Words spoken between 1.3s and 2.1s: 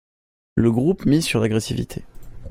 l'agressivité.